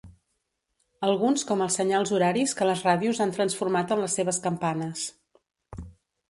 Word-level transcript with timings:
Alguns 1.07 1.43
com 1.51 1.61
els 1.65 1.77
senyals 1.79 2.13
horaris 2.19 2.55
que 2.61 2.67
les 2.69 2.81
ràdios 2.87 3.21
han 3.27 3.35
transformat 3.37 3.95
en 3.97 4.03
les 4.05 4.17
seves 4.21 4.41
campanes. 4.49 5.07